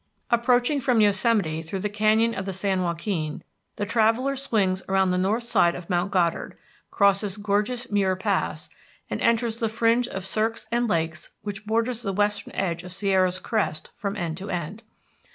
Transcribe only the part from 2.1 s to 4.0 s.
of the San Joaquin, the